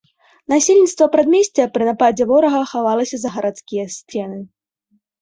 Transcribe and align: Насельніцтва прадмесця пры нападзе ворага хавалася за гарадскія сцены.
Насельніцтва 0.53 1.07
прадмесця 1.17 1.63
пры 1.77 1.83
нападзе 1.91 2.23
ворага 2.33 2.65
хавалася 2.75 3.15
за 3.23 3.29
гарадскія 3.39 3.83
сцены. 4.01 4.39